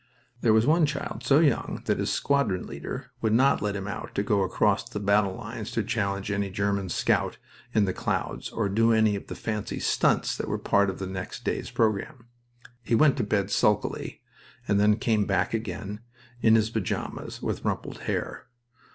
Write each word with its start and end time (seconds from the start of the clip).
There 0.41 0.51
was 0.51 0.65
one 0.65 0.87
child 0.87 1.23
so 1.23 1.37
young 1.39 1.83
that 1.85 1.99
his 1.99 2.09
squadron 2.11 2.65
leader 2.65 3.11
would 3.21 3.33
not 3.33 3.61
let 3.61 3.75
him 3.75 3.83
go 3.83 3.89
out 3.91 4.17
across 4.17 4.83
the 4.89 4.99
battle 4.99 5.35
lines 5.35 5.69
to 5.73 5.83
challenge 5.83 6.31
any 6.31 6.49
German 6.49 6.89
scout 6.89 7.37
in 7.75 7.85
the 7.85 7.93
clouds 7.93 8.49
or 8.49 8.67
do 8.67 8.93
any 8.93 9.15
of 9.15 9.27
the 9.27 9.35
fancy 9.35 9.79
"stunts" 9.79 10.35
that 10.37 10.47
were 10.47 10.57
part 10.57 10.89
of 10.89 10.97
the 10.97 11.05
next 11.05 11.43
day's 11.43 11.69
program. 11.69 12.25
He 12.81 12.95
went 12.95 13.15
to 13.17 13.23
bed 13.23 13.51
sulkily, 13.51 14.21
and 14.67 14.79
then 14.79 14.95
came 14.97 15.25
back 15.25 15.53
again, 15.53 15.99
in 16.41 16.55
his 16.55 16.71
pajamas, 16.71 17.39
with 17.43 17.63
rumpled 17.63 17.99
hair. 18.09 18.47